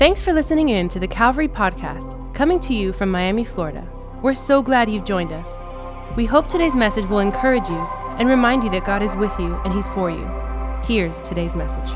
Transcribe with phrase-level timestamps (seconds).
[0.00, 3.86] Thanks for listening in to the Calvary Podcast, coming to you from Miami, Florida.
[4.22, 5.60] We're so glad you've joined us.
[6.16, 7.76] We hope today's message will encourage you
[8.16, 10.26] and remind you that God is with you and He's for you.
[10.84, 11.90] Here's today's message.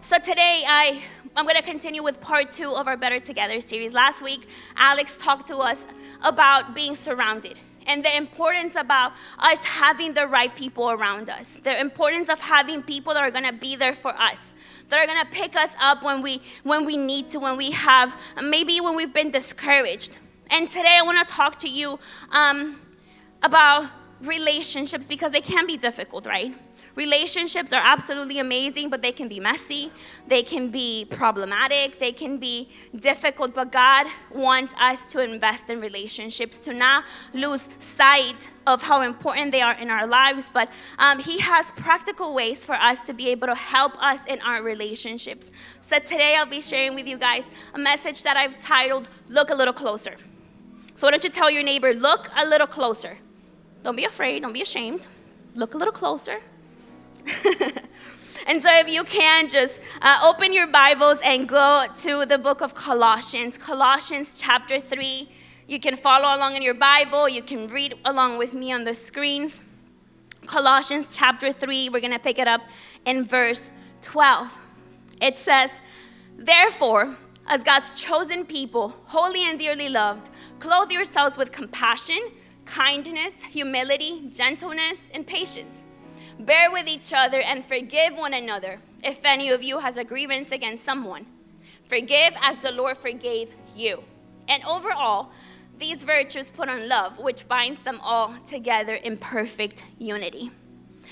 [0.00, 1.02] So today I
[1.36, 3.92] I'm going to continue with part 2 of our Better Together series.
[3.92, 5.86] Last week Alex talked to us
[6.22, 11.56] about being surrounded and the importance about us having the right people around us.
[11.56, 14.52] The importance of having people that are to be there for us.
[14.90, 17.72] That are going to pick us up when we when we need to, when we
[17.72, 20.16] have maybe when we've been discouraged.
[20.50, 21.98] And today I want to talk to you
[22.30, 22.80] um,
[23.42, 23.90] about
[24.22, 26.54] relationships because they can be difficult, right?
[26.98, 29.92] Relationships are absolutely amazing, but they can be messy,
[30.26, 33.54] they can be problematic, they can be difficult.
[33.54, 39.52] But God wants us to invest in relationships, to not lose sight of how important
[39.52, 40.50] they are in our lives.
[40.52, 44.40] But um, He has practical ways for us to be able to help us in
[44.40, 45.52] our relationships.
[45.80, 49.54] So today I'll be sharing with you guys a message that I've titled Look a
[49.54, 50.16] Little Closer.
[50.96, 53.16] So why don't you tell your neighbor, Look a little closer.
[53.84, 55.06] Don't be afraid, don't be ashamed.
[55.54, 56.40] Look a little closer.
[58.46, 62.60] and so, if you can, just uh, open your Bibles and go to the book
[62.60, 65.28] of Colossians, Colossians chapter 3.
[65.66, 68.94] You can follow along in your Bible, you can read along with me on the
[68.94, 69.62] screens.
[70.46, 72.62] Colossians chapter 3, we're going to pick it up
[73.04, 73.70] in verse
[74.02, 74.56] 12.
[75.20, 75.70] It says,
[76.38, 82.20] Therefore, as God's chosen people, holy and dearly loved, clothe yourselves with compassion,
[82.64, 85.84] kindness, humility, gentleness, and patience
[86.38, 90.52] Bear with each other and forgive one another if any of you has a grievance
[90.52, 91.26] against someone.
[91.84, 94.04] Forgive as the Lord forgave you.
[94.46, 95.30] And overall,
[95.78, 100.50] these virtues put on love, which binds them all together in perfect unity.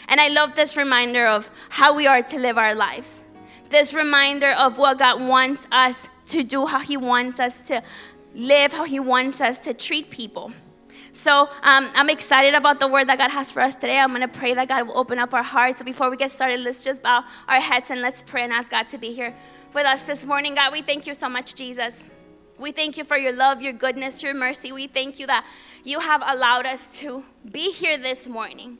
[0.08, 3.22] And I love this reminder of how we are to live our lives.
[3.68, 7.82] This reminder of what God wants us to do, how He wants us to
[8.34, 10.52] live, how He wants us to treat people.
[11.16, 13.98] So um, I'm excited about the word that God has for us today.
[13.98, 15.78] I'm going to pray that God will open up our hearts.
[15.78, 18.70] So before we get started, let's just bow our heads and let's pray and ask
[18.70, 19.34] God to be here
[19.72, 20.54] with us this morning.
[20.54, 22.04] God, we thank you so much, Jesus.
[22.58, 24.72] We thank you for your love, your goodness, your mercy.
[24.72, 25.46] We thank you that
[25.84, 28.78] you have allowed us to be here this morning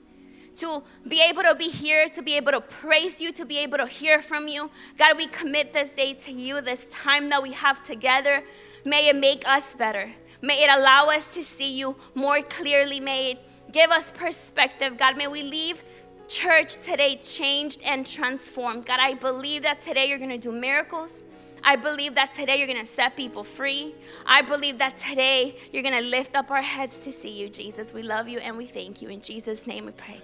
[0.57, 3.77] to be able to be here, to be able to praise you, to be able
[3.77, 4.71] to hear from you.
[4.97, 8.43] God, we commit this day to you, this time that we have together.
[8.83, 10.11] May it make us better.
[10.43, 12.99] May it allow us to see you more clearly.
[12.99, 13.41] It
[13.73, 14.97] give us perspective.
[14.97, 15.83] God, may we leave
[16.29, 18.87] church today changed and transformed.
[18.87, 21.23] God, I believe that today you're going to do miracles.
[21.63, 23.95] I believe that today you're going to set people free.
[24.25, 27.93] I believe that today you're going to lift up our heads to see you, Jesus.
[27.93, 29.09] We love you and we thank you.
[29.09, 30.21] In Jesus' name we pray.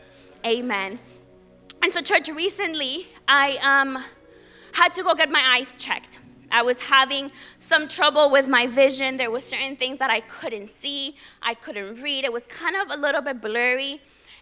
[0.46, 0.98] Amen.
[1.82, 4.04] And so, church, recently I um,
[4.72, 6.20] had to go get my eyes checked.
[6.52, 9.16] I was having some trouble with my vision.
[9.16, 12.24] There were certain things that I couldn't see, I couldn't read.
[12.24, 14.00] It was kind of a little bit blurry.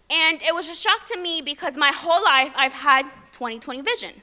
[0.09, 4.21] And it was a shock to me because my whole life I've had 20/20 vision.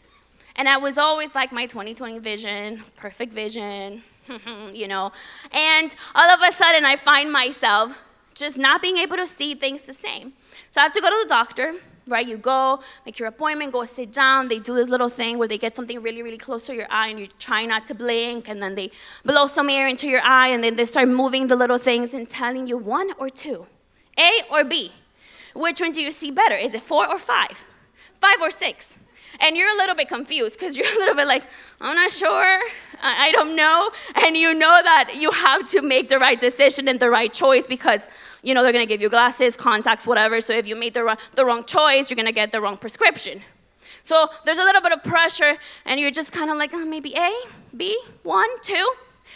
[0.54, 4.02] And I was always like my 20/20 vision, perfect vision,
[4.72, 5.12] you know.
[5.52, 7.96] And all of a sudden I find myself
[8.34, 10.34] just not being able to see things the same.
[10.70, 11.74] So I have to go to the doctor
[12.08, 12.26] right?
[12.26, 14.48] You go, make your appointment, go sit down.
[14.48, 17.08] They do this little thing where they get something really, really close to your eye
[17.08, 18.90] and you try not to blink, and then they
[19.24, 22.28] blow some air into your eye, and then they start moving the little things and
[22.28, 23.66] telling you one or two,
[24.18, 24.92] A or B.
[25.54, 26.54] Which one do you see better?
[26.54, 27.64] Is it four or five?
[28.20, 28.96] Five or six?
[29.40, 31.44] And you're a little bit confused because you're a little bit like,
[31.80, 32.60] I'm not sure,
[33.00, 33.90] I don't know.
[34.24, 37.66] And you know that you have to make the right decision and the right choice
[37.66, 38.08] because
[38.42, 40.40] you know, they're going to give you glasses, contacts, whatever.
[40.40, 42.76] So if you made the, wrong, the wrong choice, you're going to get the wrong
[42.76, 43.42] prescription.
[44.02, 47.14] So there's a little bit of pressure, and you're just kind of like, oh, maybe
[47.14, 47.32] A,
[47.76, 48.88] B, one, two.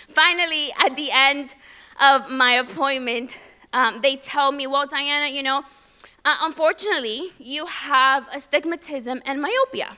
[0.09, 1.55] Finally, at the end
[2.01, 3.37] of my appointment,
[3.73, 5.63] um, they tell me, well, Diana, you know,
[6.25, 9.97] uh, unfortunately, you have astigmatism and myopia.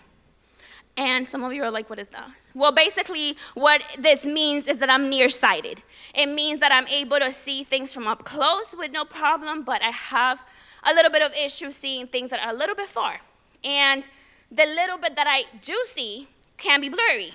[0.96, 2.30] And some of you are like, what is that?
[2.54, 5.82] Well, basically, what this means is that I'm nearsighted.
[6.14, 9.82] It means that I'm able to see things from up close with no problem, but
[9.82, 10.44] I have
[10.84, 13.20] a little bit of issue seeing things that are a little bit far.
[13.64, 14.08] And
[14.52, 17.34] the little bit that I do see can be blurry.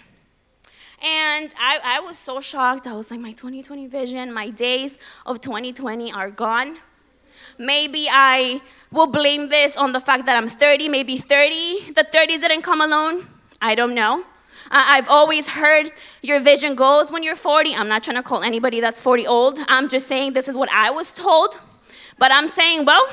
[1.02, 2.88] And I, I was so shocked.
[2.88, 6.78] I was like, my 2020 vision, my days of 2020 are gone.
[7.58, 8.62] Maybe I
[8.92, 11.92] will blame this on the fact that I'm 30, maybe 30.
[11.92, 13.28] The 30s didn't come alone.
[13.62, 14.24] I don't know.
[14.72, 17.74] Uh, I've always heard your vision goes when you're 40.
[17.74, 19.60] I'm not trying to call anybody that's 40 old.
[19.68, 21.58] I'm just saying this is what I was told.
[22.20, 23.08] But I'm saying, well,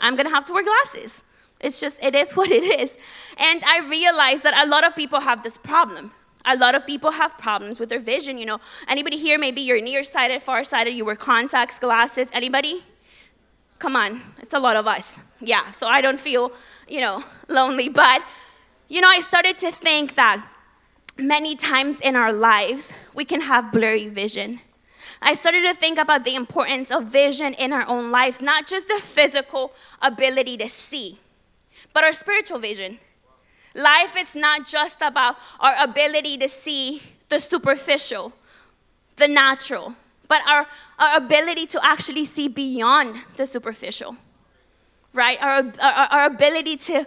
[0.00, 1.22] I'm going to have to wear glasses.
[1.60, 2.98] It's just, it is what it is.
[3.38, 6.12] And I realized that a lot of people have this problem.
[6.44, 8.36] A lot of people have problems with their vision.
[8.36, 12.28] You know, anybody here, maybe you're nearsighted, farsighted, you wear contacts, glasses.
[12.34, 12.82] Anybody?
[13.78, 15.18] Come on, it's a lot of us.
[15.40, 16.52] Yeah, so I don't feel,
[16.86, 17.88] you know, lonely.
[17.88, 18.22] But,
[18.88, 20.46] you know, I started to think that
[21.16, 24.60] many times in our lives, we can have blurry vision.
[25.22, 28.88] I started to think about the importance of vision in our own lives, not just
[28.88, 29.72] the physical
[30.02, 31.18] ability to see,
[31.92, 32.98] but our spiritual vision.
[33.74, 38.32] Life is not just about our ability to see the superficial,
[39.16, 39.94] the natural,
[40.28, 40.66] but our,
[40.98, 44.16] our ability to actually see beyond the superficial,
[45.12, 45.42] right?
[45.42, 47.06] Our, our, our ability to,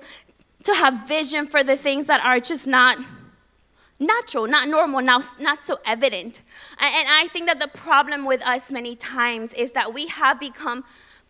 [0.64, 2.98] to have vision for the things that are just not
[4.00, 6.42] natural, not normal, now not so evident.
[6.80, 10.84] And I think that the problem with us many times is that we have become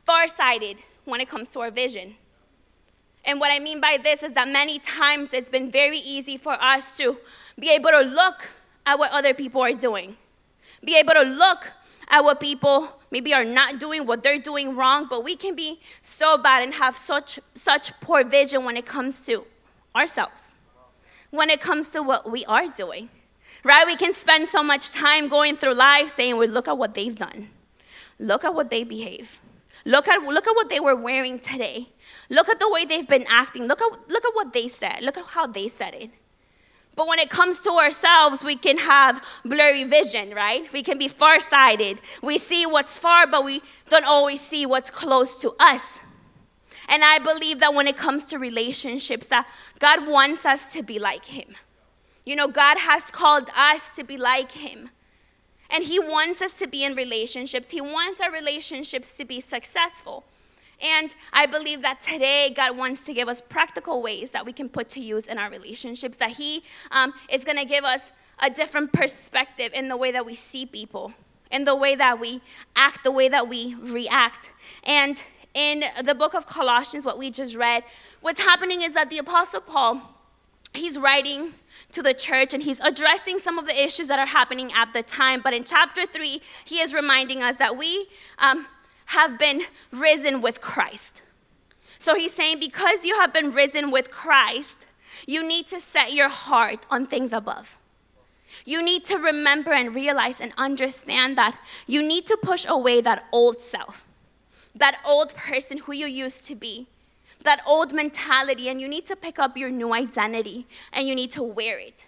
[0.06, 2.16] farsighted when it comes to our vision.
[3.26, 6.54] And what I mean by this is that many times it's been very easy for
[6.54, 7.18] us to
[7.60, 8.50] be able to look
[8.86, 10.16] at what other people are doing,
[10.84, 11.74] be able to look
[12.10, 15.80] at what people maybe are not doing, what they're doing wrong, but we can be
[16.02, 19.44] so bad and have such, such poor vision when it comes to
[19.96, 20.54] ourselves,
[21.32, 23.10] when it comes to what we are doing.
[23.64, 23.86] Right?
[23.86, 27.16] We can spend so much time going through life saying, well, look at what they've
[27.16, 27.50] done.
[28.20, 29.40] Look at what they behave.
[29.86, 31.90] Look at, look at what they were wearing today.
[32.30, 33.68] Look at the way they've been acting.
[33.68, 35.00] Look at, look at what they said.
[35.02, 36.12] Look at how they said it.
[36.96, 40.72] But when it comes to ourselves, we can have blurry vision, right?
[40.74, 42.02] We can be farsighted.
[42.24, 46.00] We see what's far, but we don't always see what's close to us.
[46.88, 49.48] And I believe that when it comes to relationships, that
[49.80, 51.56] God wants us to be like Him.
[52.26, 54.90] You know, God has called us to be like Him.
[55.70, 57.70] And He wants us to be in relationships.
[57.70, 60.24] He wants our relationships to be successful.
[60.82, 64.70] And I believe that today God wants to give us practical ways that we can
[64.70, 68.50] put to use in our relationships, that He um, is going to give us a
[68.50, 71.14] different perspective in the way that we see people,
[71.52, 72.42] in the way that we
[72.76, 74.52] act, the way that we react.
[74.84, 75.22] And
[75.58, 77.84] in the book of Colossians, what we just read,
[78.22, 80.02] what's happening is that the Apostle Paul,
[80.72, 81.56] he's writing
[81.92, 85.02] to the church and he's addressing some of the issues that are happening at the
[85.02, 85.42] time.
[85.42, 88.06] But in chapter 3, he is reminding us that we
[88.38, 88.68] um,
[89.08, 91.24] have been risen with Christ.
[91.98, 94.86] So he's saying, because you have been risen with Christ,
[95.26, 97.78] you need to set your heart on things above.
[98.64, 101.58] You need to remember and realize and understand that
[101.88, 104.07] you need to push away that old self,
[104.78, 106.88] that old person who you used to be,
[107.44, 111.32] that old mentality, and you need to pick up your new identity and you need
[111.32, 112.06] to wear it.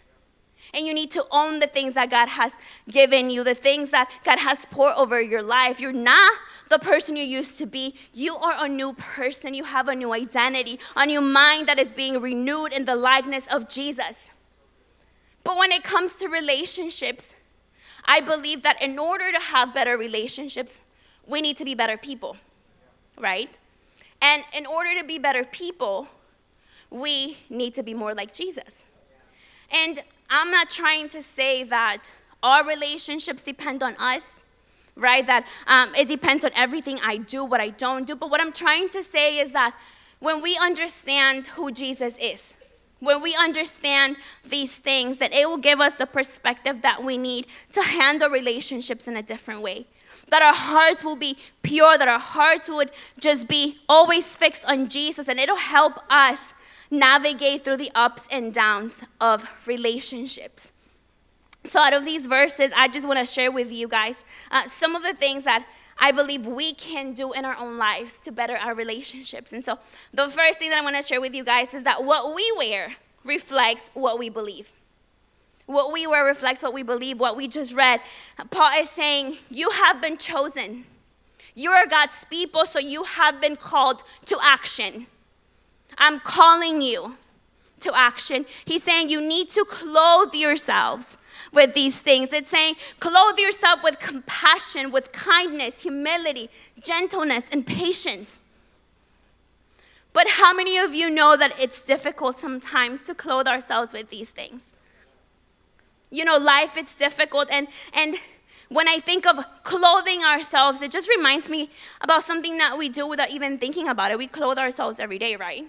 [0.73, 2.53] And you need to own the things that God has
[2.87, 5.79] given you, the things that God has poured over your life.
[5.79, 6.31] You're not
[6.69, 7.95] the person you used to be.
[8.13, 9.55] You are a new person.
[9.55, 13.47] You have a new identity, a new mind that is being renewed in the likeness
[13.47, 14.29] of Jesus.
[15.43, 17.33] But when it comes to relationships,
[18.05, 20.81] I believe that in order to have better relationships,
[21.25, 22.37] we need to be better people,
[23.19, 23.49] right?
[24.21, 26.07] And in order to be better people,
[26.89, 28.85] we need to be more like Jesus.
[29.71, 29.99] And
[30.29, 32.11] I'm not trying to say that
[32.41, 34.41] our relationships depend on us
[34.99, 35.25] right?
[35.25, 38.15] That um, it depends on everything I do, what I don't do.
[38.15, 39.75] But what I'm trying to say is that
[40.19, 42.53] when we understand who Jesus is,
[42.99, 47.47] when we understand these things, that it will give us the perspective that we need
[47.71, 49.85] to handle relationships in a different way.
[50.31, 54.89] That our hearts will be pure, that our hearts would just be always fixed on
[54.89, 56.53] Jesus, and it'll help us
[56.91, 60.71] navigate through the ups and downs of relationships.
[61.65, 64.95] So, out of these verses, I just want to share with you guys uh, some
[64.95, 65.65] of the things that
[65.97, 69.51] I believe we can do in our own lives to better our relationships.
[69.51, 69.77] And so,
[70.13, 72.51] the first thing that I want to share with you guys is that what we
[72.57, 72.95] wear
[73.25, 74.71] reflects what we believe.
[75.69, 78.01] What we wear reflects what we believe, what we just read.
[78.49, 80.85] Paul is saying, You have been chosen.
[81.53, 85.05] You are God's people, so you have been called to action.
[85.95, 87.17] I'm calling you
[87.81, 88.47] to action.
[88.65, 91.17] He's saying you need to clothe yourselves
[91.53, 92.33] with these things.
[92.33, 96.49] It's saying, clothe yourself with compassion, with kindness, humility,
[96.81, 98.41] gentleness, and patience.
[100.13, 104.31] But how many of you know that it's difficult sometimes to clothe ourselves with these
[104.31, 104.71] things?
[106.11, 108.15] You know, life it's difficult and and
[108.69, 113.07] when I think of clothing ourselves, it just reminds me about something that we do
[113.07, 114.17] without even thinking about it.
[114.19, 115.67] We clothe ourselves every day, right?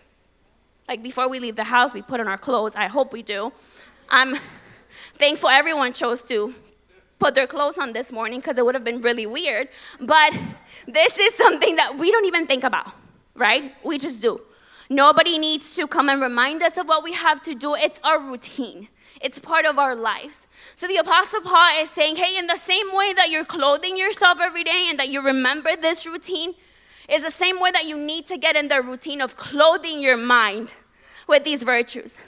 [0.86, 2.76] Like before we leave the house, we put on our clothes.
[2.76, 3.52] I hope we do.
[4.10, 4.36] i'm
[5.18, 6.54] thankful everyone chose to
[7.18, 9.68] put their clothes on this morning because it would have been really weird.
[10.00, 10.32] But
[10.86, 12.92] this is something that we don't even think about,
[13.34, 13.72] right?
[13.84, 14.40] We just do.
[14.88, 17.74] Nobody needs to come and remind us of what we have to do.
[17.74, 18.88] It's our routine.
[19.20, 20.46] It's part of our lives.
[20.76, 24.40] So the Apostle Paul is saying, hey, in the same way that you're clothing yourself
[24.40, 26.54] every day and that you remember this routine,
[27.08, 30.16] is the same way that you need to get in the routine of clothing your
[30.16, 30.74] mind
[31.26, 32.18] with these virtues.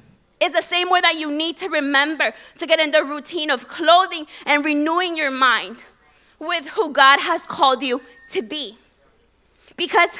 [0.40, 3.68] It's the same way that you need to remember to get in the routine of
[3.68, 5.84] clothing and renewing your mind
[6.40, 8.76] with who God has called you to be.
[9.76, 10.10] Because,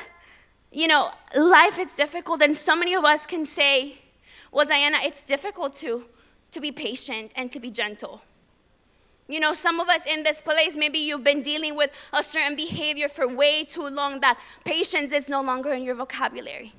[0.71, 3.99] you know, life is difficult, and so many of us can say,
[4.53, 6.05] well, Diana, it's difficult to,
[6.53, 8.23] to be patient and to be gentle.
[9.29, 12.55] You know, some of us in this place, maybe you've been dealing with a certain
[12.55, 16.73] behavior for way too long that patience is no longer in your vocabulary.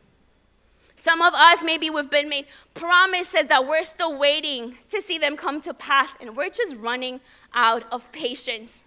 [0.96, 5.36] Some of us, maybe we've been made promises that we're still waiting to see them
[5.36, 7.20] come to pass, and we're just running
[7.54, 8.82] out of patience.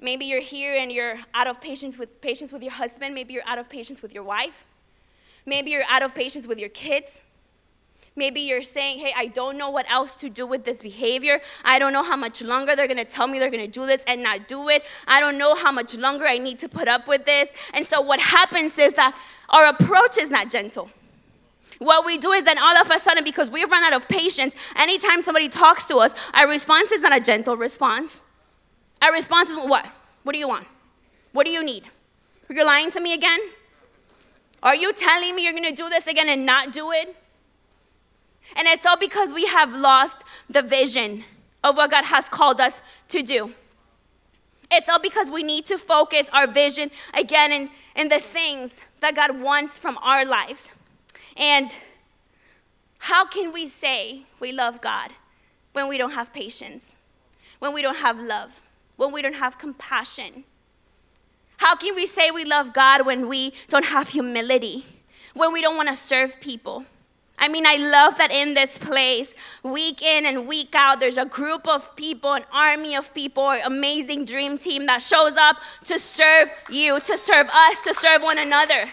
[0.00, 3.14] Maybe you're here and you're out of patience with patience with your husband.
[3.14, 4.64] Maybe you're out of patience with your wife.
[5.44, 7.22] Maybe you're out of patience with your kids.
[8.14, 11.40] Maybe you're saying, hey, I don't know what else to do with this behavior.
[11.64, 14.22] I don't know how much longer they're gonna tell me they're gonna do this and
[14.22, 14.84] not do it.
[15.08, 17.50] I don't know how much longer I need to put up with this.
[17.72, 19.16] And so what happens is that
[19.48, 20.90] our approach is not gentle.
[21.78, 24.54] What we do is then all of a sudden, because we've run out of patience,
[24.76, 28.20] anytime somebody talks to us, our response is not a gentle response.
[29.00, 29.84] Our response is what?
[30.22, 30.66] What do you want?
[31.32, 31.88] What do you need?
[32.48, 33.40] You're lying to me again?
[34.62, 37.16] Are you telling me you're going to do this again and not do it?
[38.56, 41.24] And it's all because we have lost the vision
[41.64, 43.54] of what God has called us to do.
[44.70, 49.14] It's all because we need to focus our vision again in, in the things that
[49.14, 50.70] God wants from our lives.
[51.36, 51.76] And
[52.98, 55.10] how can we say we love God
[55.72, 56.92] when we don't have patience,
[57.58, 58.62] when we don't have love?
[58.96, 60.44] when we don't have compassion?
[61.56, 64.84] How can we say we love God when we don't have humility,
[65.34, 66.84] when we don't want to serve people?
[67.38, 71.24] I mean, I love that in this place, week in and week out, there's a
[71.24, 75.98] group of people, an army of people, an amazing dream team that shows up to
[75.98, 78.88] serve you, to serve us, to serve one another.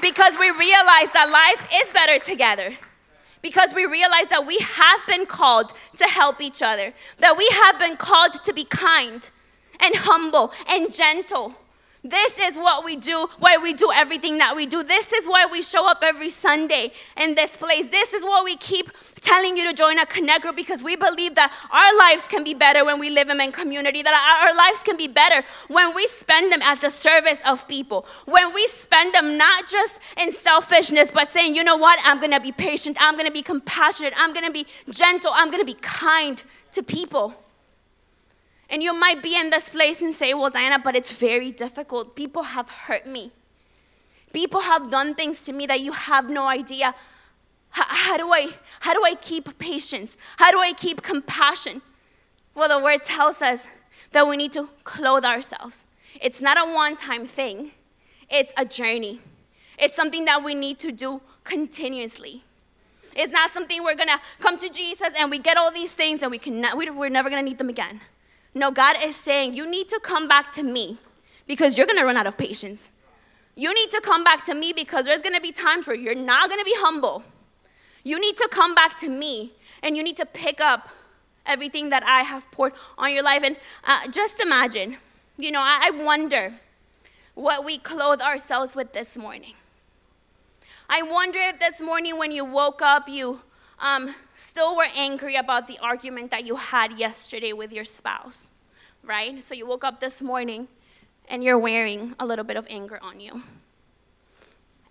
[0.00, 2.76] Because we realize that life is better together
[3.42, 7.78] because we realize that we have been called to help each other, that we have
[7.78, 9.30] been called to be kind
[9.80, 11.54] and humble and gentle.
[12.04, 14.82] This is what we do, why we do everything that we do.
[14.82, 17.86] This is why we show up every Sunday in this place.
[17.86, 18.90] This is why we keep
[19.20, 22.54] telling you to join a connect group because we believe that our lives can be
[22.54, 26.04] better when we live them in community, that our lives can be better when we
[26.08, 31.12] spend them at the service of people, when we spend them not just in selfishness,
[31.12, 34.50] but saying, you know what, I'm gonna be patient, I'm gonna be compassionate, I'm gonna
[34.50, 36.42] be gentle, I'm gonna be kind
[36.72, 37.32] to people.
[38.72, 42.16] And you might be in this place and say, well, Diana, but it's very difficult.
[42.16, 43.30] People have hurt me.
[44.32, 46.94] People have done things to me that you have no idea.
[47.68, 48.48] How, how, do I,
[48.80, 50.16] how do I keep patience?
[50.38, 51.82] How do I keep compassion?
[52.54, 53.66] Well, the word tells us
[54.12, 55.84] that we need to clothe ourselves.
[56.18, 57.72] It's not a one time thing,
[58.30, 59.20] it's a journey.
[59.78, 62.42] It's something that we need to do continuously.
[63.14, 66.30] It's not something we're gonna come to Jesus and we get all these things and
[66.30, 68.00] we can we're never gonna need them again.
[68.54, 70.98] No, God is saying, you need to come back to me
[71.46, 72.90] because you're gonna run out of patience.
[73.54, 76.50] You need to come back to me because there's gonna be times where you're not
[76.50, 77.22] gonna be humble.
[78.04, 80.88] You need to come back to me and you need to pick up
[81.46, 83.42] everything that I have poured on your life.
[83.42, 84.96] And uh, just imagine,
[85.38, 86.54] you know, I, I wonder
[87.34, 89.54] what we clothe ourselves with this morning.
[90.88, 93.40] I wonder if this morning when you woke up, you
[93.82, 98.50] um, still were angry about the argument that you had yesterday with your spouse,
[99.02, 99.42] right?
[99.42, 100.68] So you woke up this morning
[101.28, 103.42] and you're wearing a little bit of anger on you.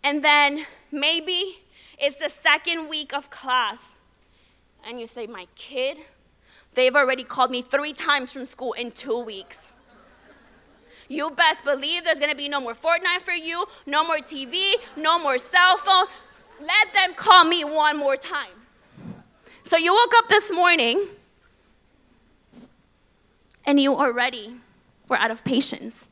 [0.03, 1.59] And then maybe
[1.97, 3.95] it's the second week of class,
[4.85, 5.99] and you say, My kid,
[6.73, 9.73] they've already called me three times from school in two weeks.
[11.07, 15.19] You best believe there's gonna be no more Fortnite for you, no more TV, no
[15.19, 16.07] more cell phone.
[16.59, 18.60] Let them call me one more time.
[19.71, 21.07] So you woke up this morning
[23.65, 24.57] and you already
[25.07, 26.09] were out of patience.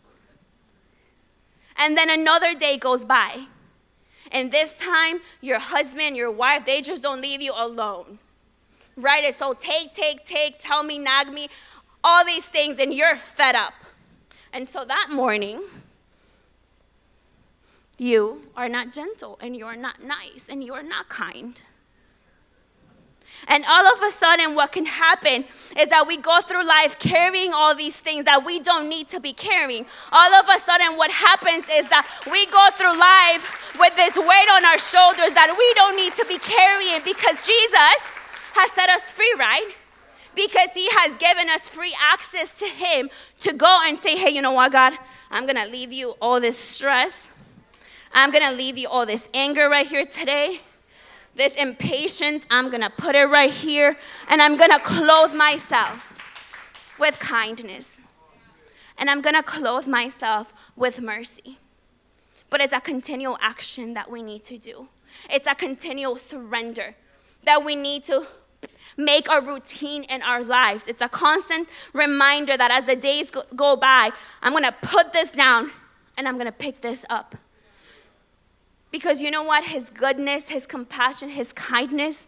[1.75, 3.47] And then another day goes by
[4.31, 8.19] and this time, your husband, your wife, they just don't leave you alone.
[8.95, 9.25] Right?
[9.25, 11.49] And so take, take, take, tell me, nag me,
[12.01, 13.73] all these things, and you're fed up.
[14.53, 15.63] And so that morning,
[17.97, 21.61] you are not gentle, and you are not nice, and you are not kind.
[23.48, 25.46] And all of a sudden, what can happen
[25.77, 29.19] is that we go through life carrying all these things that we don't need to
[29.19, 29.86] be carrying.
[30.12, 34.50] All of a sudden, what happens is that we go through life with this weight
[34.51, 38.01] on our shoulders that we don't need to be carrying because Jesus
[38.53, 39.72] has set us free, right?
[40.36, 44.41] Because he has given us free access to him to go and say, hey, you
[44.41, 44.93] know what, God?
[45.31, 47.31] I'm gonna leave you all this stress.
[48.13, 50.62] I'm gonna leave you all this anger right here today
[51.39, 56.05] this impatience, I'm gonna put it right here, and I'm gonna clothe myself
[57.00, 58.01] with kindness.
[58.98, 61.58] And I'm gonna clothe myself with mercy.
[62.50, 64.89] But it's a continual action that we need to do,
[65.29, 66.96] it's a continual surrender
[67.46, 68.27] that we need to
[68.98, 70.89] make a routine in our lives.
[70.89, 75.31] It's a constant reminder that as the days go, go by, I'm gonna put this
[75.31, 75.72] down
[76.17, 77.36] and I'm gonna pick this up.
[78.91, 79.65] Because you know what?
[79.65, 82.27] His goodness, His compassion, His kindness,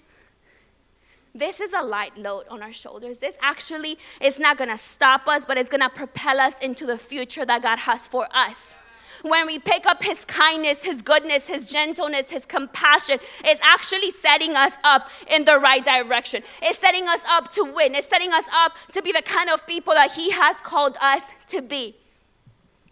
[1.33, 3.19] this is a light load on our shoulders.
[3.19, 7.45] This actually is not gonna stop us, but it's gonna propel us into the future
[7.45, 8.75] that God has for us.
[9.21, 14.55] When we pick up His kindness, His goodness, His gentleness, His compassion, it's actually setting
[14.55, 16.43] us up in the right direction.
[16.61, 17.95] It's setting us up to win.
[17.95, 21.21] It's setting us up to be the kind of people that He has called us
[21.47, 21.95] to be.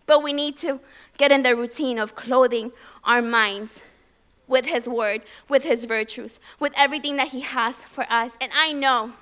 [0.09, 0.79] But we need to
[1.19, 2.71] get in the routine of clothing
[3.03, 3.79] our minds
[4.47, 8.35] with His Word, with His virtues, with everything that He has for us.
[8.41, 9.13] And I know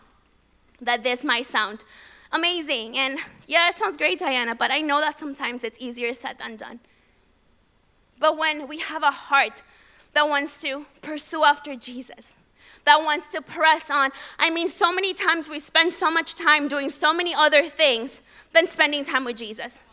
[0.80, 1.84] that this might sound
[2.32, 2.98] amazing.
[2.98, 6.56] And yeah, it sounds great, Diana, but I know that sometimes it's easier said than
[6.56, 6.80] done.
[8.18, 9.64] But when we have a heart
[10.14, 12.34] that wants to pursue after Jesus,
[12.86, 16.70] that wants to press on, I mean, so many times we spend so much time
[16.70, 18.22] doing so many other things
[18.54, 19.84] than spending time with Jesus.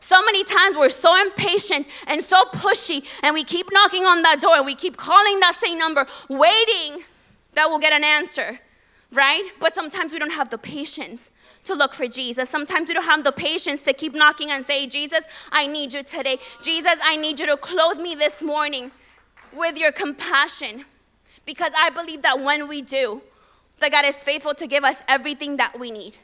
[0.00, 4.40] So many times we're so impatient and so pushy, and we keep knocking on that
[4.40, 7.04] door and we keep calling that same number, waiting
[7.54, 8.60] that we'll get an answer,
[9.12, 9.42] right?
[9.60, 11.30] But sometimes we don't have the patience
[11.64, 12.48] to look for Jesus.
[12.48, 16.02] Sometimes we don't have the patience to keep knocking and say, Jesus, I need you
[16.02, 16.38] today.
[16.62, 18.90] Jesus, I need you to clothe me this morning
[19.52, 20.84] with your compassion.
[21.44, 23.22] Because I believe that when we do,
[23.80, 26.18] that God is faithful to give us everything that we need.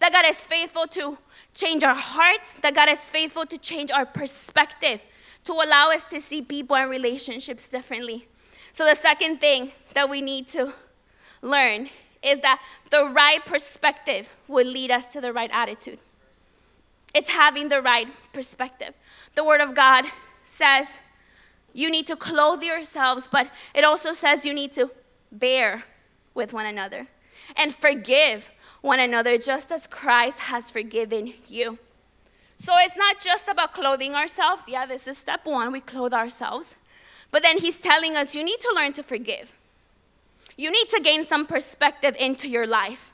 [0.00, 1.18] That God is faithful to
[1.56, 5.02] change our hearts, that God is faithful to change our perspective,
[5.44, 8.28] to allow us to see people and relationships differently.
[8.72, 10.74] So, the second thing that we need to
[11.40, 11.88] learn
[12.22, 15.98] is that the right perspective will lead us to the right attitude.
[17.14, 18.92] It's having the right perspective.
[19.34, 20.04] The Word of God
[20.44, 20.98] says
[21.72, 24.90] you need to clothe yourselves, but it also says you need to
[25.32, 25.84] bear
[26.34, 27.06] with one another
[27.56, 28.50] and forgive
[28.86, 31.78] one another just as Christ has forgiven you.
[32.56, 34.68] So it's not just about clothing ourselves.
[34.68, 35.72] Yeah, this is step one.
[35.72, 36.76] We clothe ourselves.
[37.32, 39.52] But then he's telling us you need to learn to forgive.
[40.56, 43.12] You need to gain some perspective into your life.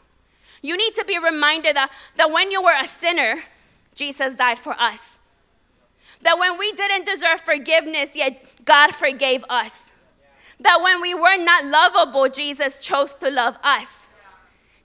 [0.61, 3.43] You need to be reminded that, that when you were a sinner,
[3.95, 5.19] Jesus died for us.
[6.21, 9.93] That when we didn't deserve forgiveness, yet God forgave us.
[10.61, 14.07] That when we were not lovable, Jesus chose to love us.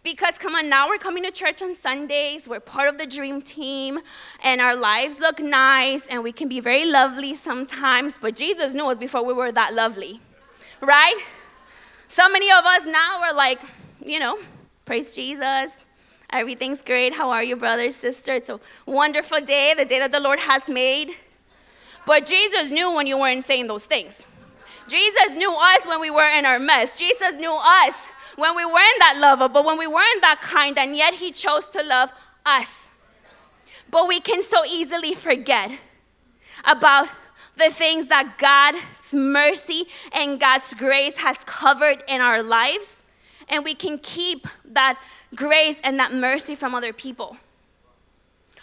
[0.09, 3.41] Because come on, now we're coming to church on Sundays, we're part of the dream
[3.41, 3.99] team,
[4.41, 8.89] and our lives look nice, and we can be very lovely sometimes, but Jesus knew
[8.89, 10.21] us before we were that lovely,
[10.79, 11.21] right?
[12.07, 13.59] So many of us now are like,
[14.01, 14.39] you know,
[14.85, 15.83] praise Jesus.
[16.29, 17.11] Everything's great.
[17.11, 18.35] How are you, brother, sister?
[18.35, 21.17] It's a wonderful day, the day that the Lord has made.
[22.05, 24.25] But Jesus knew when you weren't saying those things.
[24.87, 26.97] Jesus knew us when we were in our mess.
[26.97, 31.15] Jesus knew us when we weren't that lovable, when we weren't that kind, and yet
[31.15, 32.13] He chose to love
[32.45, 32.91] us.
[33.89, 35.71] But we can so easily forget
[36.63, 37.09] about
[37.55, 43.03] the things that God's mercy and God's grace has covered in our lives,
[43.49, 44.99] and we can keep that
[45.35, 47.37] grace and that mercy from other people.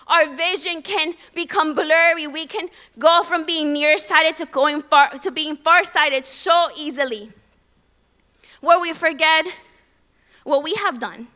[0.07, 2.27] Our vision can become blurry.
[2.27, 7.33] We can go from being nearsighted to going far to being farsighted so easily.
[8.61, 9.47] Where we forget
[10.45, 11.29] what we have done,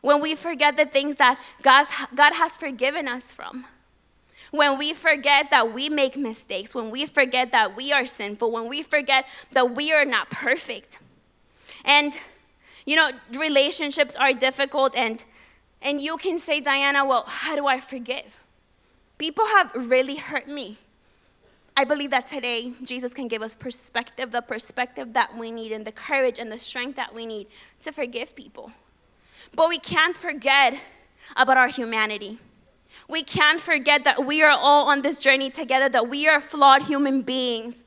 [0.00, 3.64] when we forget the things that God's, God has forgiven us from,
[4.50, 8.68] when we forget that we make mistakes, when we forget that we are sinful, when
[8.68, 10.98] we forget that we are not perfect.
[11.84, 12.18] And,
[12.84, 15.24] you know, relationships are difficult, and,
[15.80, 18.40] and you can say, Diana, well, how do I forgive?
[19.18, 20.78] People have really hurt me.
[21.76, 25.84] I believe that today Jesus can give us perspective, the perspective that we need, and
[25.84, 27.48] the courage and the strength that we need
[27.80, 28.70] to forgive people.
[29.54, 30.78] But we can't forget
[31.36, 32.38] about our humanity.
[33.08, 36.82] We can't forget that we are all on this journey together, that we are flawed
[36.82, 37.82] human beings.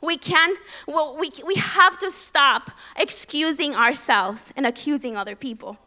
[0.00, 0.56] We can't.
[0.86, 5.78] well, we, we have to stop excusing ourselves and accusing other people.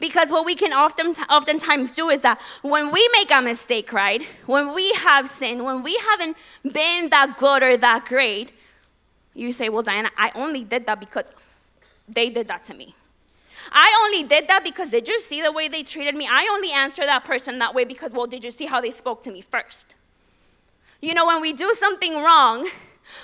[0.00, 4.22] Because what we can often, oftentimes do is that when we make a mistake, right?
[4.46, 8.52] When we have sin, when we haven't been that good or that great,
[9.34, 11.30] you say, Well, Diana, I only did that because
[12.08, 12.94] they did that to me.
[13.72, 16.28] I only did that because did you see the way they treated me?
[16.30, 19.22] I only answer that person that way because, well, did you see how they spoke
[19.24, 19.94] to me first?
[21.00, 22.68] You know, when we do something wrong,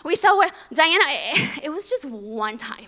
[0.04, 2.86] we say, well, Diana, it, it was just one time.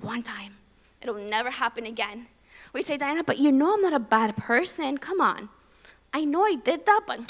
[0.00, 0.54] One time.
[1.00, 2.26] It'll never happen again.
[2.72, 4.98] We say, Diana, but you know I'm not a bad person.
[4.98, 5.48] Come on.
[6.12, 7.20] I know I did that, but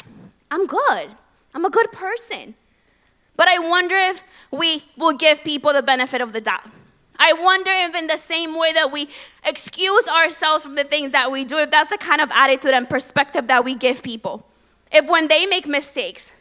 [0.50, 1.09] I'm good.
[1.55, 2.55] I'm a good person.
[3.37, 6.68] But I wonder if we will give people the benefit of the doubt.
[7.18, 9.09] I wonder if, in the same way that we
[9.44, 12.88] excuse ourselves from the things that we do, if that's the kind of attitude and
[12.88, 14.46] perspective that we give people.
[14.90, 16.33] If when they make mistakes,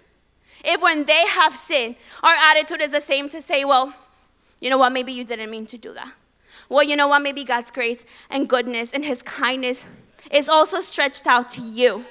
[0.64, 3.94] if when they have sin, our attitude is the same to say, well,
[4.60, 6.12] you know what, maybe you didn't mean to do that.
[6.72, 7.22] Well, you know what?
[7.22, 9.84] Maybe God's grace and goodness and His kindness
[10.32, 12.06] is also stretched out to you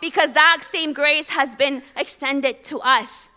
[0.00, 3.28] because that same grace has been extended to us.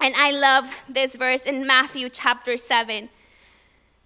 [0.00, 3.08] And I love this verse in Matthew chapter 7.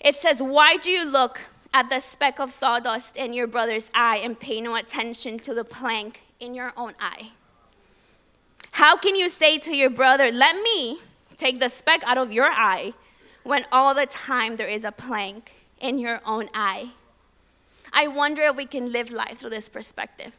[0.00, 1.42] It says, Why do you look
[1.74, 5.64] at the speck of sawdust in your brother's eye and pay no attention to the
[5.64, 7.32] plank in your own eye?
[8.70, 11.00] How can you say to your brother, Let me
[11.36, 12.94] take the speck out of your eye?
[13.48, 16.90] When all the time there is a plank in your own eye.
[17.90, 20.36] I wonder if we can live life through this perspective.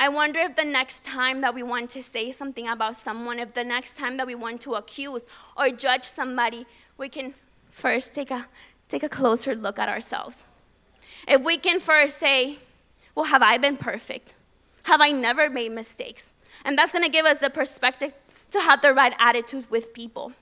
[0.00, 3.52] I wonder if the next time that we want to say something about someone, if
[3.52, 6.64] the next time that we want to accuse or judge somebody,
[6.96, 7.34] we can
[7.70, 8.46] first take a,
[8.88, 10.48] take a closer look at ourselves.
[11.28, 12.60] If we can first say,
[13.14, 14.32] Well, have I been perfect?
[14.84, 16.32] Have I never made mistakes?
[16.64, 18.14] And that's gonna give us the perspective
[18.52, 20.32] to have the right attitude with people.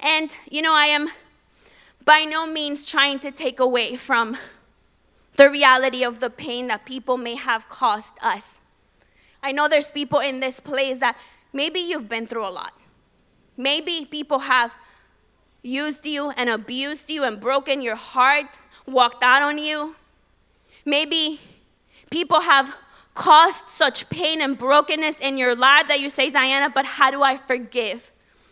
[0.00, 1.10] And, you know, I am
[2.04, 4.36] by no means trying to take away from
[5.36, 8.60] the reality of the pain that people may have caused us.
[9.42, 11.16] I know there's people in this place that
[11.52, 12.72] maybe you've been through a lot.
[13.56, 14.74] Maybe people have
[15.62, 19.96] used you and abused you and broken your heart, walked out on you.
[20.84, 21.40] Maybe
[22.10, 22.74] people have
[23.14, 27.22] caused such pain and brokenness in your life that you say, Diana, but how do
[27.22, 28.10] I forgive?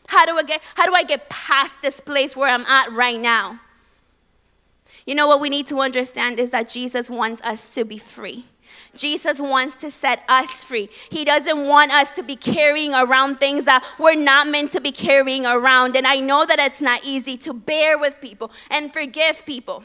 [0.08, 3.20] How do I get how do I get past this place where I'm at right
[3.20, 3.60] now?
[5.06, 8.46] You know what we need to understand is that Jesus wants us to be free.
[8.94, 10.88] Jesus wants to set us free.
[11.10, 14.92] He doesn't want us to be carrying around things that we're not meant to be
[14.92, 15.94] carrying around.
[15.94, 19.84] And I know that it's not easy to bear with people and forgive people.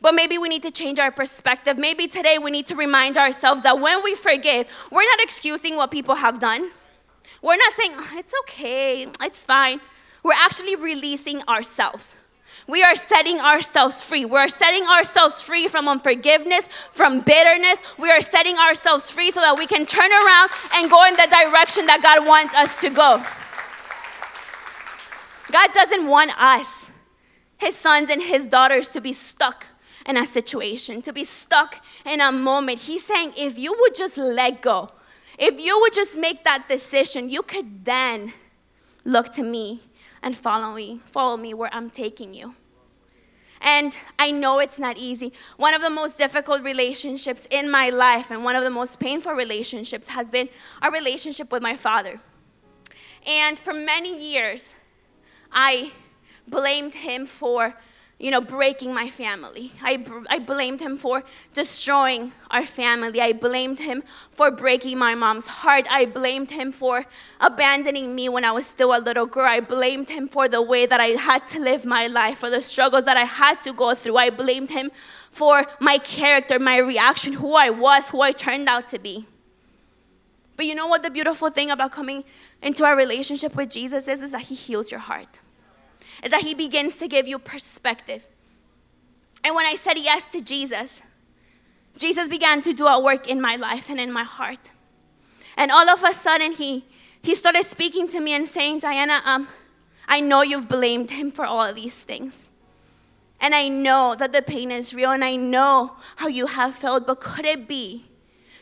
[0.00, 1.78] But maybe we need to change our perspective.
[1.78, 5.90] Maybe today we need to remind ourselves that when we forgive, we're not excusing what
[5.90, 6.70] people have done.
[7.42, 9.80] We're not saying, oh, it's okay, it's fine.
[10.22, 12.16] We're actually releasing ourselves.
[12.66, 14.24] We are setting ourselves free.
[14.24, 17.82] We're setting ourselves free from unforgiveness, from bitterness.
[17.98, 21.28] We are setting ourselves free so that we can turn around and go in the
[21.30, 23.22] direction that God wants us to go.
[25.50, 26.90] God doesn't want us,
[27.56, 29.66] His sons and His daughters, to be stuck
[30.04, 32.80] in a situation, to be stuck in a moment.
[32.80, 34.90] He's saying, if you would just let go,
[35.38, 38.32] if you would just make that decision, you could then
[39.04, 39.80] look to me
[40.22, 42.54] and follow me, follow me where I'm taking you.
[43.60, 45.32] And I know it's not easy.
[45.56, 49.32] One of the most difficult relationships in my life and one of the most painful
[49.32, 50.48] relationships has been
[50.82, 52.20] our relationship with my father.
[53.26, 54.74] And for many years,
[55.52, 55.92] I
[56.46, 57.74] blamed him for
[58.18, 59.72] you know, breaking my family.
[59.80, 61.22] I, I blamed him for
[61.54, 63.20] destroying our family.
[63.20, 64.02] I blamed him
[64.32, 65.86] for breaking my mom's heart.
[65.88, 67.06] I blamed him for
[67.40, 69.46] abandoning me when I was still a little girl.
[69.46, 72.60] I blamed him for the way that I had to live my life, for the
[72.60, 74.16] struggles that I had to go through.
[74.16, 74.90] I blamed him
[75.30, 79.26] for my character, my reaction, who I was, who I turned out to be.
[80.56, 82.24] But you know what the beautiful thing about coming
[82.62, 84.22] into our relationship with Jesus is?
[84.22, 85.38] Is that he heals your heart
[86.22, 88.26] is that He begins to give you perspective.
[89.44, 91.00] And when I said yes to Jesus,
[91.96, 94.70] Jesus began to do a work in my life and in my heart.
[95.56, 96.84] And all of a sudden, He,
[97.22, 99.48] he started speaking to me and saying, Diana, um,
[100.06, 102.50] I know you've blamed Him for all of these things.
[103.40, 107.06] And I know that the pain is real and I know how you have felt,
[107.06, 108.04] but could it be?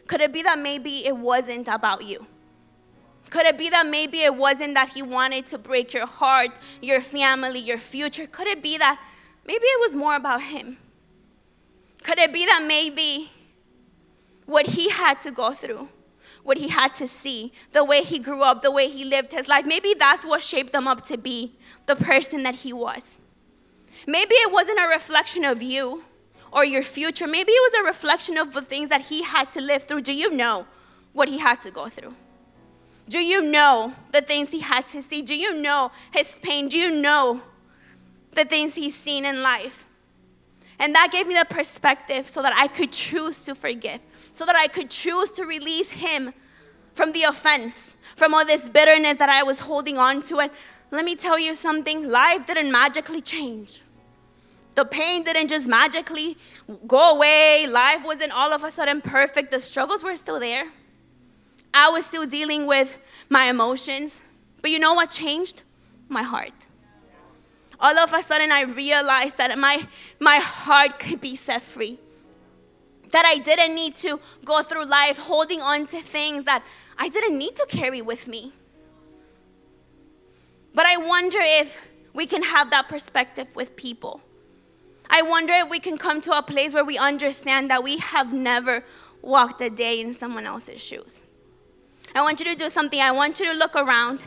[0.06, 2.26] Could it be that maybe it wasn't about you?
[3.30, 7.00] Could it be that maybe it wasn't that he wanted to break your heart, your
[7.00, 8.26] family, your future?
[8.26, 9.00] Could it be that
[9.46, 10.78] maybe it was more about him?
[12.02, 13.30] Could it be that maybe
[14.46, 15.88] what he had to go through
[16.46, 19.48] what he had to see, the way he grew up, the way he lived his
[19.48, 19.66] life.
[19.66, 21.52] Maybe that's what shaped him up to be
[21.86, 23.18] the person that he was.
[24.06, 26.04] Maybe it wasn't a reflection of you
[26.52, 27.26] or your future.
[27.26, 30.02] Maybe it was a reflection of the things that he had to live through.
[30.02, 30.66] Do you know
[31.12, 32.14] what he had to go through?
[33.08, 35.22] Do you know the things he had to see?
[35.22, 36.68] Do you know his pain?
[36.68, 37.40] Do you know
[38.32, 39.86] the things he's seen in life?
[40.78, 44.00] And that gave me the perspective so that I could choose to forgive,
[44.32, 46.34] so that I could choose to release him
[46.94, 50.38] from the offense, from all this bitterness that I was holding on to.
[50.38, 50.50] And
[50.90, 53.82] let me tell you something life didn't magically change.
[54.74, 56.36] The pain didn't just magically
[56.86, 57.66] go away.
[57.66, 59.50] Life wasn't all of a sudden perfect.
[59.50, 60.66] The struggles were still there.
[61.76, 62.96] I was still dealing with
[63.28, 64.22] my emotions.
[64.62, 65.62] But you know what changed?
[66.08, 66.54] My heart.
[67.78, 69.86] All of a sudden, I realized that my,
[70.18, 71.98] my heart could be set free.
[73.10, 76.64] That I didn't need to go through life holding on to things that
[76.98, 78.54] I didn't need to carry with me.
[80.74, 84.22] But I wonder if we can have that perspective with people.
[85.10, 88.32] I wonder if we can come to a place where we understand that we have
[88.32, 88.82] never
[89.20, 91.22] walked a day in someone else's shoes.
[92.16, 92.98] I want you to do something.
[92.98, 94.24] I want you to look around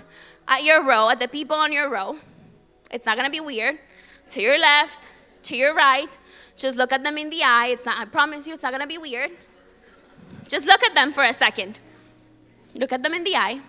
[0.47, 2.17] at your row, at the people on your row.
[2.91, 3.79] It's not gonna be weird.
[4.29, 5.09] To your left,
[5.43, 6.15] to your right.
[6.55, 7.69] Just look at them in the eye.
[7.71, 9.31] It's not, I promise you, it's not gonna be weird.
[10.47, 11.79] Just look at them for a second.
[12.75, 13.59] Look at them in the eye.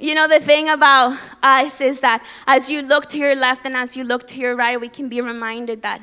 [0.00, 3.76] You know, the thing about us is that as you look to your left and
[3.76, 6.00] as you look to your right, we can be reminded that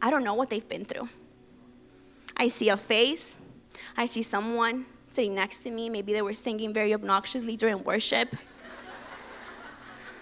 [0.00, 1.10] I don't know what they've been through.
[2.34, 3.36] I see a face,
[3.96, 5.88] I see someone sitting next to me.
[5.88, 8.34] Maybe they were singing very obnoxiously during worship.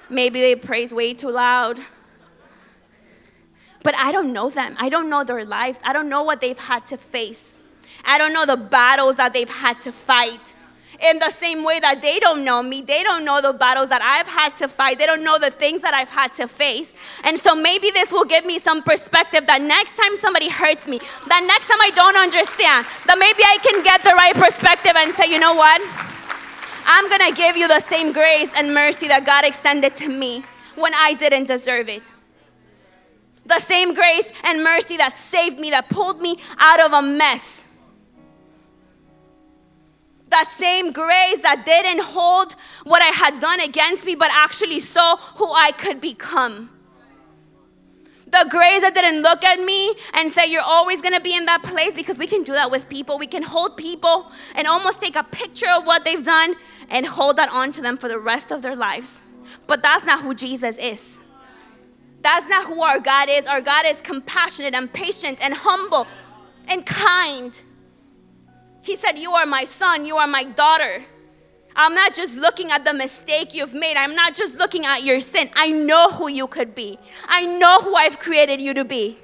[0.09, 1.81] Maybe they praise way too loud.
[3.83, 4.75] But I don't know them.
[4.79, 5.81] I don't know their lives.
[5.85, 7.61] I don't know what they've had to face.
[8.05, 10.55] I don't know the battles that they've had to fight
[11.00, 12.82] in the same way that they don't know me.
[12.82, 14.98] They don't know the battles that I've had to fight.
[14.98, 16.94] They don't know the things that I've had to face.
[17.24, 20.98] And so maybe this will give me some perspective that next time somebody hurts me,
[21.28, 25.14] that next time I don't understand, that maybe I can get the right perspective and
[25.14, 25.80] say, you know what?
[26.88, 30.44] I'm to give you the same grace and mercy that God extended to me
[30.76, 32.02] when I didn't deserve it.
[33.44, 37.65] The same grace and mercy that saved me, that pulled me out of a mess
[40.28, 45.16] that same grace that didn't hold what I had done against me, but actually saw
[45.16, 46.70] who I could become.
[48.26, 51.62] The grace that didn't look at me and say, You're always gonna be in that
[51.62, 53.18] place, because we can do that with people.
[53.18, 56.54] We can hold people and almost take a picture of what they've done
[56.90, 59.20] and hold that on to them for the rest of their lives.
[59.66, 61.20] But that's not who Jesus is.
[62.22, 63.46] That's not who our God is.
[63.46, 66.06] Our God is compassionate and patient and humble
[66.66, 67.60] and kind.
[68.87, 71.05] He said, You are my son, you are my daughter.
[71.75, 73.96] I'm not just looking at the mistake you've made.
[73.96, 75.51] I'm not just looking at your sin.
[75.57, 76.96] I know who you could be.
[77.27, 79.18] I know who I've created you to be.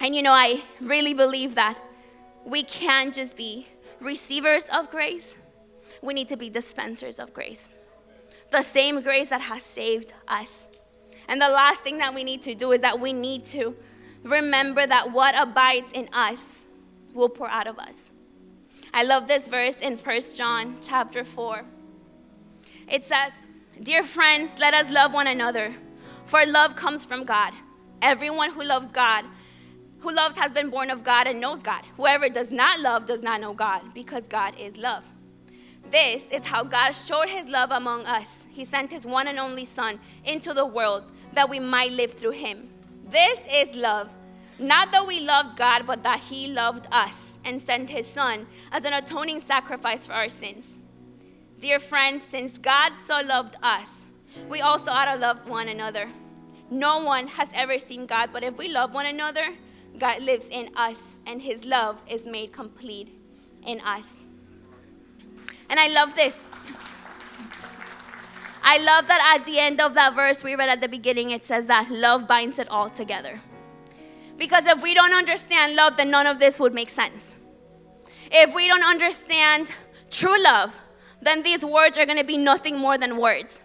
[0.00, 1.76] And you know, I really believe that
[2.44, 3.66] we can't just be
[4.00, 5.36] receivers of grace,
[6.00, 7.72] we need to be dispensers of grace.
[8.52, 10.68] The same grace that has saved us.
[11.26, 13.74] And the last thing that we need to do is that we need to
[14.22, 16.63] remember that what abides in us
[17.14, 18.10] will pour out of us.
[18.92, 21.64] I love this verse in 1 John chapter 4.
[22.88, 23.32] It says,
[23.82, 25.74] Dear friends, let us love one another,
[26.24, 27.52] for love comes from God.
[28.02, 29.24] Everyone who loves God,
[30.00, 31.84] who loves has been born of God and knows God.
[31.96, 35.04] Whoever does not love does not know God, because God is love.
[35.90, 38.46] This is how God showed his love among us.
[38.50, 42.32] He sent his one and only Son into the world that we might live through
[42.32, 42.68] him.
[43.06, 44.10] This is love
[44.58, 48.84] not that we loved God, but that He loved us and sent His Son as
[48.84, 50.78] an atoning sacrifice for our sins.
[51.60, 54.06] Dear friends, since God so loved us,
[54.48, 56.08] we also ought to love one another.
[56.70, 59.54] No one has ever seen God, but if we love one another,
[59.98, 63.08] God lives in us, and His love is made complete
[63.66, 64.22] in us.
[65.70, 66.44] And I love this.
[68.62, 71.44] I love that at the end of that verse we read at the beginning, it
[71.44, 73.40] says that love binds it all together.
[74.36, 77.36] Because if we don't understand love, then none of this would make sense.
[78.30, 79.72] If we don't understand
[80.10, 80.78] true love,
[81.20, 83.62] then these words are going to be nothing more than words.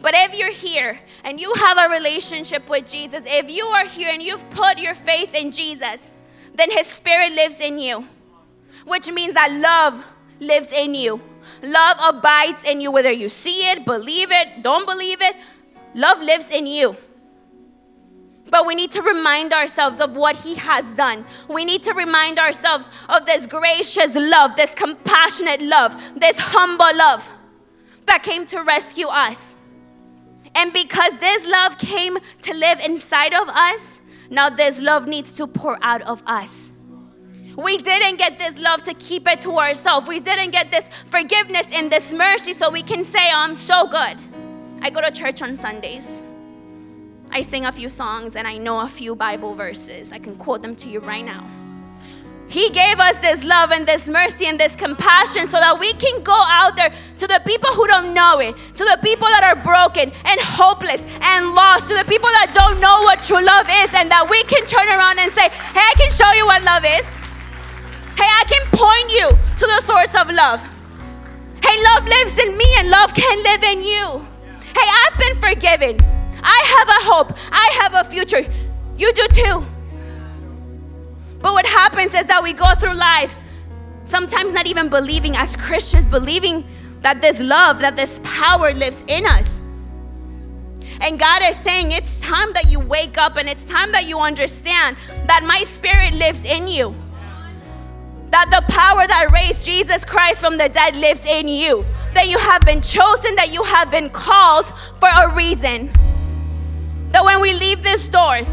[0.00, 4.10] But if you're here and you have a relationship with Jesus, if you are here
[4.12, 6.12] and you've put your faith in Jesus,
[6.54, 8.06] then His Spirit lives in you,
[8.84, 10.04] which means that love
[10.40, 11.20] lives in you.
[11.62, 15.34] Love abides in you, whether you see it, believe it, don't believe it.
[15.94, 16.96] Love lives in you.
[18.52, 21.24] But we need to remind ourselves of what He has done.
[21.48, 27.28] We need to remind ourselves of this gracious love, this compassionate love, this humble love
[28.06, 29.56] that came to rescue us.
[30.54, 35.46] And because this love came to live inside of us, now this love needs to
[35.46, 36.72] pour out of us.
[37.56, 40.06] We didn't get this love to keep it to ourselves.
[40.06, 43.86] We didn't get this forgiveness and this mercy so we can say, oh, I'm so
[43.86, 44.18] good.
[44.82, 46.22] I go to church on Sundays.
[47.34, 50.12] I sing a few songs and I know a few Bible verses.
[50.12, 51.48] I can quote them to you right now.
[52.46, 56.22] He gave us this love and this mercy and this compassion so that we can
[56.22, 59.56] go out there to the people who don't know it, to the people that are
[59.64, 63.88] broken and hopeless and lost, to the people that don't know what true love is,
[63.96, 66.84] and that we can turn around and say, Hey, I can show you what love
[66.84, 67.16] is.
[68.20, 70.60] Hey, I can point you to the source of love.
[71.64, 74.28] Hey, love lives in me and love can live in you.
[74.76, 76.21] Hey, I've been forgiven.
[76.42, 77.38] I have a hope.
[77.50, 78.44] I have a future.
[78.96, 79.66] You do too.
[81.40, 83.34] But what happens is that we go through life,
[84.04, 86.64] sometimes not even believing as Christians, believing
[87.00, 89.60] that this love, that this power lives in us.
[91.00, 94.20] And God is saying, it's time that you wake up and it's time that you
[94.20, 96.94] understand that my spirit lives in you.
[98.30, 101.84] That the power that raised Jesus Christ from the dead lives in you.
[102.14, 105.90] That you have been chosen, that you have been called for a reason.
[107.12, 108.48] That when we leave these doors,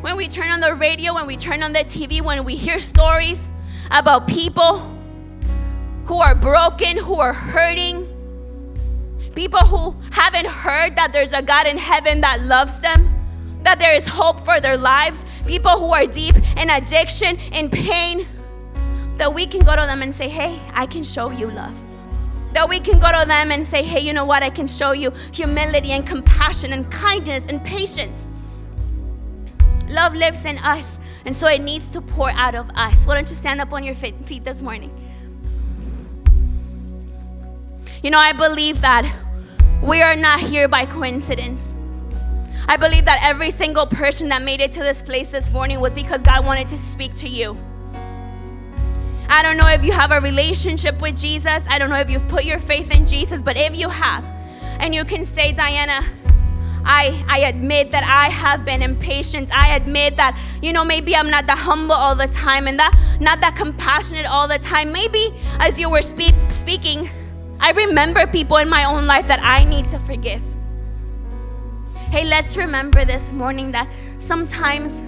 [0.00, 2.78] when we turn on the radio, when we turn on the TV, when we hear
[2.78, 3.48] stories
[3.90, 4.90] about people
[6.06, 8.06] who are broken, who are hurting,
[9.34, 13.10] people who haven't heard that there's a God in heaven that loves them,
[13.62, 18.26] that there is hope for their lives, people who are deep in addiction, in pain,
[19.16, 21.83] that we can go to them and say, Hey, I can show you love.
[22.54, 24.42] That we can go to them and say, Hey, you know what?
[24.42, 28.26] I can show you humility and compassion and kindness and patience.
[29.88, 33.06] Love lives in us, and so it needs to pour out of us.
[33.06, 34.90] Why don't you stand up on your feet this morning?
[38.02, 39.04] You know, I believe that
[39.82, 41.76] we are not here by coincidence.
[42.66, 45.94] I believe that every single person that made it to this place this morning was
[45.94, 47.56] because God wanted to speak to you.
[49.28, 51.64] I don't know if you have a relationship with Jesus.
[51.68, 54.24] I don't know if you've put your faith in Jesus, but if you have,
[54.78, 56.04] and you can say, Diana,
[56.84, 59.56] I, I admit that I have been impatient.
[59.56, 62.94] I admit that, you know, maybe I'm not that humble all the time and that
[63.20, 64.92] not that compassionate all the time.
[64.92, 67.08] Maybe as you were spe- speaking,
[67.60, 70.42] I remember people in my own life that I need to forgive.
[72.10, 73.88] Hey, let's remember this morning that
[74.20, 75.02] sometimes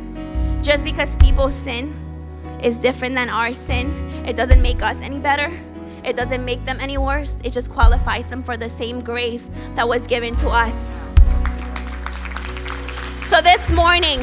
[0.66, 1.94] just because people sin
[2.66, 3.86] is different than our sin,
[4.26, 5.52] it doesn't make us any better.
[6.04, 7.36] It doesn't make them any worse.
[7.44, 10.90] It just qualifies them for the same grace that was given to us.
[13.28, 14.20] So this morning,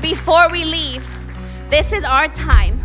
[0.00, 1.08] before we leave,
[1.68, 2.80] this is our time.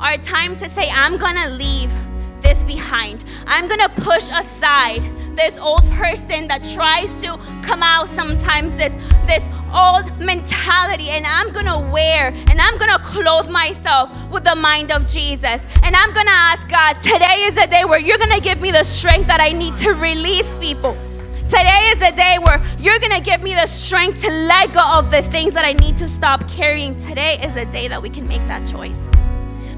[0.00, 1.92] Our time to say, I'm gonna leave
[2.40, 3.24] this behind.
[3.46, 5.02] I'm gonna push aside
[5.36, 8.94] this old person that tries to come out sometimes, this,
[9.26, 14.92] this old mentality, and I'm gonna wear and I'm gonna clothe myself with the mind
[14.92, 15.66] of Jesus.
[15.82, 18.84] And I'm gonna ask God, today is a day where you're gonna give me the
[18.84, 20.96] strength that I need to release people.
[21.44, 24.80] Today is a day where you're going to give me the strength to let go
[24.80, 26.96] of the things that I need to stop carrying.
[26.96, 29.08] Today is a day that we can make that choice.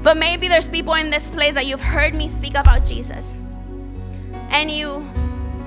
[0.01, 3.35] But maybe there's people in this place that you've heard me speak about Jesus.
[4.49, 5.05] And you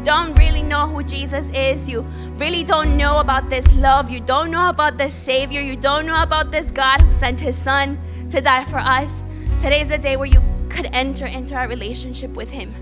[0.03, 1.89] don't really know who Jesus is.
[1.89, 2.03] You
[2.37, 4.11] really don't know about this love.
[4.11, 5.61] You don't know about this Savior.
[5.61, 7.99] You don't know about this God who sent His Son
[8.31, 9.23] to die for us.
[9.61, 12.73] Today is a day where you could enter into a relationship with Him.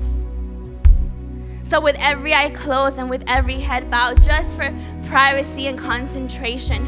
[1.64, 4.72] So, with every eye closed and with every head bowed, just for
[5.06, 6.86] privacy and concentration,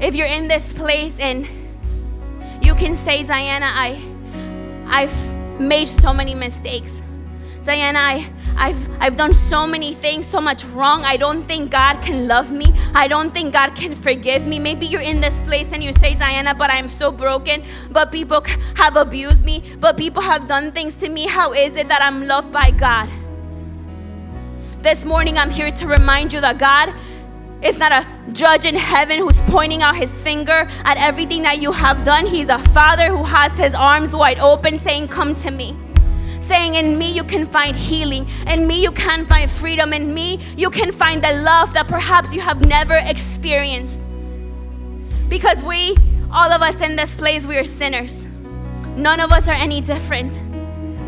[0.00, 1.46] if you're in this place and
[2.60, 4.02] you can say, Diana, I,
[4.86, 7.00] I've made so many mistakes.
[7.64, 11.04] Diana, I, I've, I've done so many things, so much wrong.
[11.04, 12.72] I don't think God can love me.
[12.94, 14.58] I don't think God can forgive me.
[14.58, 17.62] Maybe you're in this place and you say, Diana, but I'm so broken.
[17.90, 18.42] But people
[18.76, 19.62] have abused me.
[19.80, 21.26] But people have done things to me.
[21.26, 23.08] How is it that I'm loved by God?
[24.80, 26.94] This morning, I'm here to remind you that God
[27.62, 31.72] is not a judge in heaven who's pointing out his finger at everything that you
[31.72, 32.26] have done.
[32.26, 35.76] He's a father who has his arms wide open, saying, Come to me.
[36.48, 38.26] Saying, In me you can find healing.
[38.46, 39.92] In me you can find freedom.
[39.92, 44.02] In me you can find the love that perhaps you have never experienced.
[45.28, 45.94] Because we,
[46.32, 48.26] all of us in this place, we are sinners.
[48.96, 50.40] None of us are any different.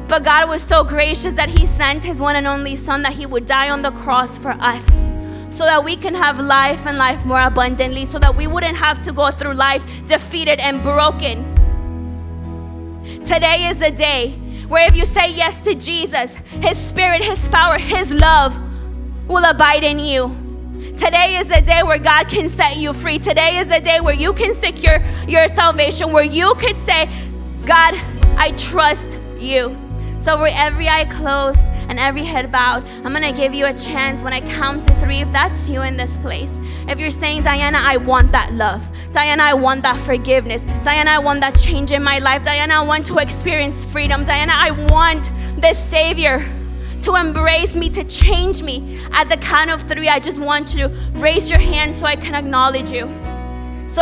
[0.09, 3.25] But God was so gracious that He sent His one and only Son that He
[3.25, 5.03] would die on the cross for us
[5.51, 9.01] so that we can have life and life more abundantly, so that we wouldn't have
[9.03, 11.45] to go through life defeated and broken.
[13.25, 14.35] Today is the day
[14.71, 18.57] where if you say yes to Jesus, His Spirit, His power, His love
[19.29, 20.35] will abide in you.
[20.93, 23.19] Today is a day where God can set you free.
[23.19, 27.07] Today is a day where you can secure your salvation, where you could say,
[27.67, 27.95] God,
[28.37, 29.77] I trust you.
[30.21, 34.23] So, with every eye closed and every head bowed, I'm gonna give you a chance
[34.23, 35.17] when I count to three.
[35.17, 36.59] If that's you in this place,
[36.89, 41.19] if you're saying, Diana, I want that love, Diana, I want that forgiveness, Diana, I
[41.19, 45.31] want that change in my life, Diana, I want to experience freedom, Diana, I want
[45.57, 46.47] this Savior
[47.01, 49.01] to embrace me, to change me.
[49.13, 52.17] At the count of three, I just want you to raise your hand so I
[52.17, 53.07] can acknowledge you.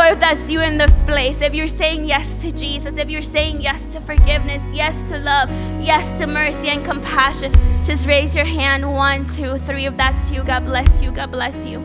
[0.01, 3.61] If that's you in this place, if you're saying yes to Jesus, if you're saying
[3.61, 5.49] yes to forgiveness, yes to love,
[5.81, 8.91] yes to mercy and compassion, just raise your hand.
[8.91, 9.85] One, two, three.
[9.85, 11.11] If that's you, God bless you.
[11.11, 11.79] God bless you.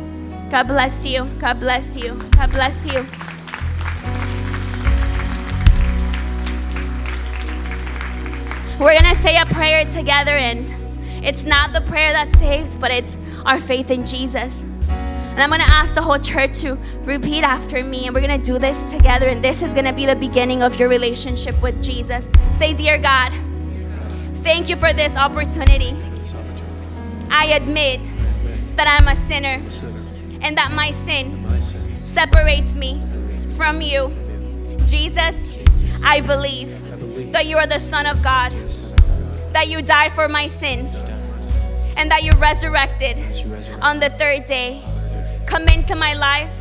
[0.50, 1.24] God bless you.
[1.38, 2.14] God bless you.
[2.36, 3.06] God bless you.
[8.80, 10.68] We're going to say a prayer together, and
[11.24, 14.64] it's not the prayer that saves, but it's our faith in Jesus.
[15.34, 18.40] And I'm going to ask the whole church to repeat after me, and we're going
[18.40, 19.26] to do this together.
[19.26, 22.30] And this is going to be the beginning of your relationship with Jesus.
[22.56, 23.32] Say, Dear God,
[24.44, 25.96] thank you for this opportunity.
[27.30, 28.00] I admit
[28.76, 29.60] that I'm a sinner
[30.40, 31.44] and that my sin
[32.04, 33.00] separates me
[33.56, 34.12] from you.
[34.86, 35.58] Jesus,
[36.04, 36.80] I believe
[37.32, 38.52] that you are the Son of God,
[39.52, 40.94] that you died for my sins,
[41.96, 43.18] and that you resurrected
[43.82, 44.80] on the third day.
[45.54, 46.52] Come into my life,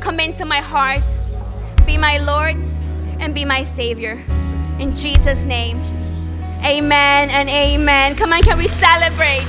[0.00, 1.02] come into my heart,
[1.86, 2.56] be my Lord,
[3.20, 4.20] and be my Savior.
[4.80, 5.80] In Jesus' name,
[6.64, 8.16] amen and amen.
[8.16, 9.46] Come on, can we celebrate?